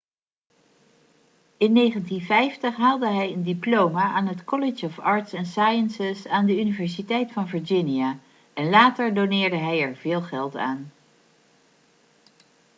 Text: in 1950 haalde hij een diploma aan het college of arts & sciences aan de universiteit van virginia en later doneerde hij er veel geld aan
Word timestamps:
in 1.59 1.73
1950 1.75 2.69
haalde 2.75 3.07
hij 3.07 3.33
een 3.33 3.43
diploma 3.43 4.01
aan 4.03 4.27
het 4.27 4.43
college 4.43 4.85
of 4.85 4.99
arts 4.99 5.33
& 5.43 5.51
sciences 5.51 6.27
aan 6.27 6.45
de 6.45 6.59
universiteit 6.59 7.31
van 7.31 7.47
virginia 7.47 8.17
en 8.53 8.69
later 8.69 9.13
doneerde 9.13 9.57
hij 9.57 9.81
er 9.81 9.95
veel 9.95 10.21
geld 10.21 10.55
aan 10.55 10.91